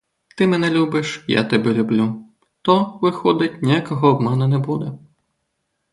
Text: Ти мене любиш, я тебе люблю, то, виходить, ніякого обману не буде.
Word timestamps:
Ти 0.37 0.47
мене 0.47 0.69
любиш, 0.69 1.23
я 1.27 1.43
тебе 1.43 1.73
люблю, 1.73 2.25
то, 2.61 2.99
виходить, 3.01 3.61
ніякого 3.61 4.07
обману 4.07 4.47
не 4.47 4.57
буде. 4.59 4.91